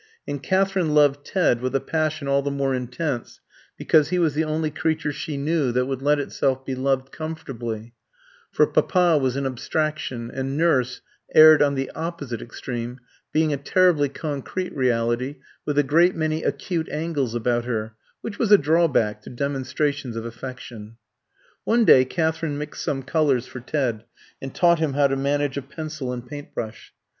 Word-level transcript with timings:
And 0.27 0.41
Katherine 0.41 0.95
loved 0.95 1.23
Ted 1.23 1.61
with 1.61 1.75
a 1.75 1.79
passion 1.79 2.27
all 2.27 2.41
the 2.41 2.49
more 2.49 2.73
intense 2.73 3.39
because 3.77 4.09
he 4.09 4.17
was 4.17 4.33
the 4.33 4.43
only 4.43 4.71
creature 4.71 5.11
she 5.11 5.37
knew 5.37 5.71
that 5.73 5.85
would 5.85 6.01
let 6.01 6.17
itself 6.19 6.65
be 6.65 6.73
loved 6.73 7.11
comfortably; 7.11 7.93
for 8.51 8.65
"Papa" 8.65 9.19
was 9.19 9.35
an 9.35 9.45
abstraction, 9.45 10.31
and 10.33 10.57
"Nurse" 10.57 11.01
erred 11.35 11.61
on 11.61 11.75
the 11.75 11.91
opposite 11.91 12.41
extreme, 12.41 12.99
being 13.31 13.53
a 13.53 13.57
terribly 13.57 14.09
concrete 14.09 14.75
reality, 14.75 15.35
with 15.67 15.77
a 15.77 15.83
great 15.83 16.15
many 16.15 16.41
acute 16.43 16.89
angles 16.89 17.35
about 17.35 17.65
her, 17.65 17.93
which 18.21 18.39
was 18.39 18.51
a 18.51 18.57
drawback 18.57 19.21
to 19.21 19.29
demonstrations 19.29 20.15
of 20.15 20.25
affection. 20.25 20.97
One 21.63 21.85
day 21.85 22.05
Katherine 22.05 22.57
mixed 22.57 22.81
some 22.83 23.03
colours 23.03 23.45
for 23.45 23.59
Ted 23.59 24.05
and 24.41 24.55
taught 24.55 24.79
him 24.79 24.93
how 24.93 25.05
to 25.05 25.15
manage 25.15 25.57
a 25.57 25.61
pencil 25.61 26.11
and 26.11 26.27
paint 26.27 26.55
brush. 26.55 26.91